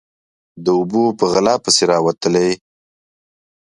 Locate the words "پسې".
1.63-1.83